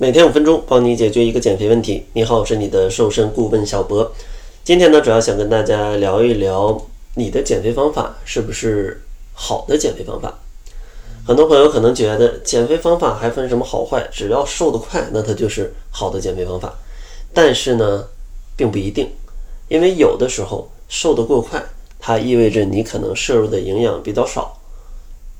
[0.00, 2.06] 每天五分钟，帮你解决一个减肥问题。
[2.12, 4.12] 你好，我是你的瘦身顾问小博。
[4.62, 6.80] 今天呢，主要想跟大家聊一聊
[7.16, 9.02] 你的减肥方法是不是
[9.34, 10.38] 好的减肥方法。
[11.26, 16.72] 很多朋友可能觉得减肥方法还分什么好坏，只要瘦得快，那它就是好的减肥方法。
[17.34, 18.04] 但是呢，
[18.56, 19.10] 并不一定，
[19.66, 21.60] 因为有的时候瘦得过快，
[21.98, 24.60] 它意味着你可能摄入的营养比较少，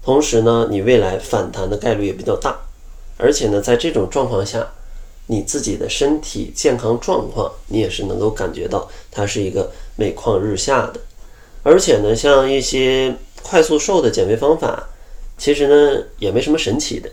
[0.02, 2.58] 同时呢，你未来反弹的概率也比较大。
[3.18, 4.66] 而且呢，在这种状况下，
[5.26, 11.00] 你自己的身体健康状况，你也是能够感觉到它是一个每况日下的。
[11.62, 14.88] 而且呢，像一些快速瘦的减肥方法，
[15.36, 17.10] 其实呢也没什么神奇的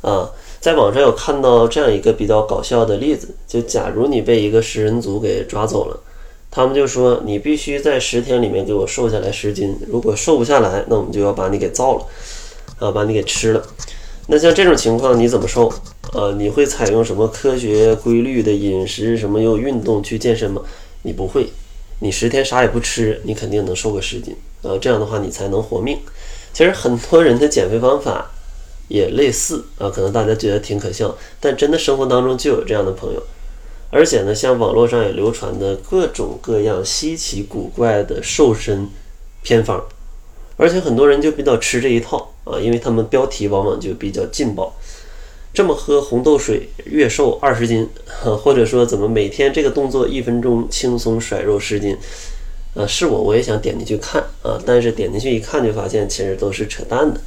[0.00, 0.30] 啊。
[0.60, 6.00] 在网上有看到这样一个比较搞笑的例子，就假如你被一个食人族给抓走了，
[6.50, 12.06] 他们就说你必须在十天里面给我瘦下来十斤，如果瘦不下来，那我们就要把你给造了，
[12.78, 13.62] 啊，把你给吃了。
[14.26, 15.70] 那像这种情况你怎么瘦？
[16.12, 20.62] 呃，你会采用什么科学规律的饮食，什么又运动去健身吗？
[21.02, 21.52] 你不会，
[22.00, 24.34] 你十天啥也不吃，你肯定能瘦个十斤。
[24.62, 25.98] 呃，这样的话你才能活命。
[26.54, 28.30] 其实很多人的减肥方法
[28.88, 33.22] 也类似啊，可能大家觉得挺可笑，但真的生活当中就有这样的朋友。
[33.90, 38.88] 而且呢，像网络上也流传的各种各样稀奇古怪的瘦身
[39.42, 39.84] 偏方。
[40.56, 44.72] 而且很多人就比较吃这一套啊，因为他们标题往往就比较劲爆，
[45.52, 47.88] 这么喝红豆水月瘦二十斤，
[48.42, 51.96] 或者说怎么每天这个动作一分钟轻松甩肉十斤，
[52.74, 57.20] 啊，是我我也想点进去看啊，但是点进去一看就发现其实都是扯淡的。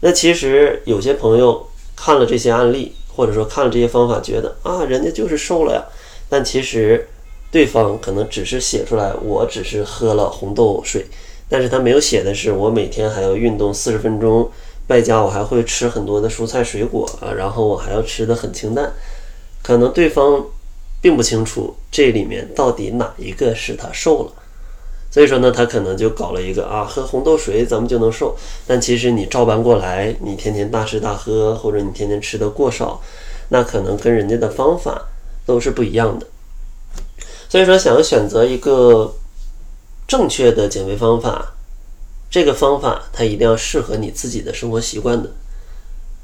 [0.00, 5.82] 那其实有些朋友看了这些案例，或者说看了这些方法，觉得啊，人家就是瘦了呀，
[6.28, 7.08] 但其实
[7.50, 11.06] 对方可能只是写出来，我只是喝了红豆水。
[11.48, 14.50] 但是他没有写的是，我每天还要运动四十分钟，
[14.88, 18.92] 外加我还会吃很多的蔬菜水果啊，然后我还要吃的很清淡。
[19.62, 20.44] 可能对方
[21.00, 24.32] 并不清楚这里面到底哪一个是他瘦了，
[25.10, 28.34] 所以说呢，他可能就搞了一个啊，喝红豆水咱们就能瘦。
[28.66, 33.00] 但其实你照搬过来，你天天大吃大喝，或者你天天吃的过少，
[33.50, 35.06] 那可能跟人家的方法
[35.46, 36.26] 都是不一样的。
[37.48, 39.14] 所以说，想要选择一个。
[40.06, 41.54] 正确的减肥方法，
[42.30, 45.30] 这个方法它一定要适合你自己的生活习惯的，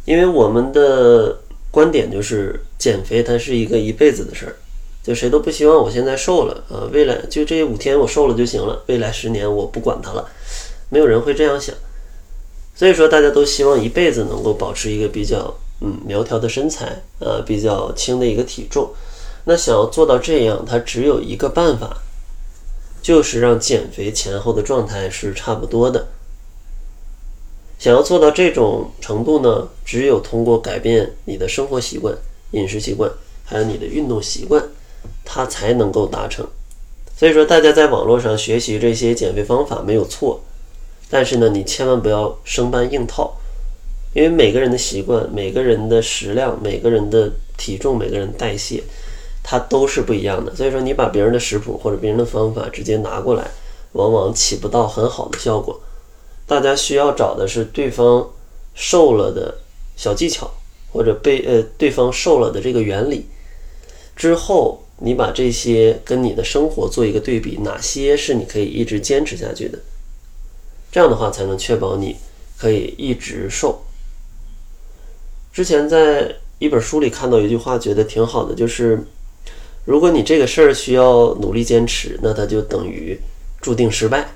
[0.05, 1.39] 因为我们的
[1.71, 4.57] 观点就是减肥它是一个一辈子的事儿，
[5.03, 10.29] 就谁都不希望我现在瘦了啊，未来就这五天我瘦了就行了，未来十年我不管它了，
[10.91, 11.75] 没有人会这样想，
[12.75, 18.91] 所以说大家都希望一辈子能够保持一个比较嗯苗条的身材，呃比较轻的一个体重，
[19.45, 21.97] 那想要做到这样，它只有一个办法。
[23.03, 26.09] 就是让减肥前后的状态是差不多的。
[27.79, 32.15] 想要做到这种程度呢，只有通过改变你的生活习惯、
[32.51, 33.11] 饮食习惯，
[33.45, 34.63] 还有你的运动习惯，
[35.25, 36.47] 它才能够达成。
[37.17, 40.43] 所以说，大家在网络上学习这些减肥方法没有错，
[41.09, 43.35] 但是呢，你千万不要生搬硬套，
[44.15, 48.83] 因为每个人的习惯、每个人的食量、每个人的体重、每个人代谢。
[49.51, 53.51] 它都是不一样的，所以说你把别人的食谱或者别人的方法直接拿过来，
[53.95, 55.81] 往往起不到很好的效果。
[56.47, 58.31] 大家需要找的是对方
[58.77, 59.59] 瘦了的
[59.97, 60.49] 小技巧，
[60.93, 63.27] 或者被呃对方瘦了的这个原理。
[64.15, 69.81] 之后你把这些跟你的生活做一个对比，哪些是你可以一直坚持下去的？
[70.93, 72.15] 这样的话才能确保你
[72.57, 73.83] 可以一直瘦。
[75.53, 79.05] 之前在一本书里看到一句话，觉得挺好的，就是。
[79.91, 83.19] 如果你这个事儿需要努力坚持，那它就等于
[83.61, 84.29] 注定失败。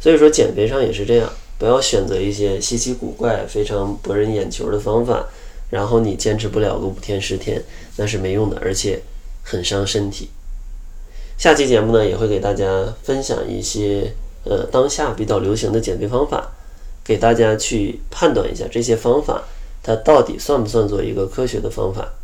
[0.00, 5.24] 所以说减肥上也是这样，不要选择一些稀奇古怪、非常博人眼球的方法，
[5.70, 7.62] 然后你坚持不了个五天十天，
[7.94, 9.00] 那是没用的，而且
[9.44, 10.30] 很伤身体。
[11.36, 14.12] 下期节目呢，也会给大家分享一些
[14.42, 16.50] 呃当下比较流行的减肥方法，
[17.04, 19.44] 给大家去判断一下这些方法
[19.80, 22.14] 它到底算不算作一个科学的方法。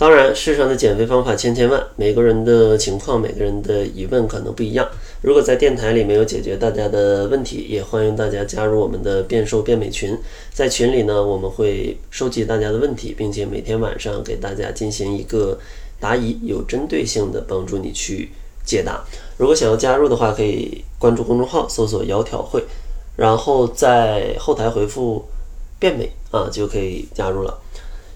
[0.00, 4.88] 当然，世上的减肥方法千千万，每个人的情况、每个人的疑问可能不一样。
[5.20, 10.16] 如果在电台里没有解决大家的问题，也欢迎大家加入我们的变瘦变美群。
[10.54, 15.58] 在群里呢，我们会收集大家的问题，并且每天晚上给大家进行一个
[16.00, 18.30] 答疑，有针对性的帮助你去
[18.64, 19.04] 解答。
[19.36, 22.64] 如果想要加入的话，可以关注公众号，搜索“窈窕会”，
[23.16, 25.22] 然后在后台回复
[25.78, 27.54] “变美”啊，就可以加入了。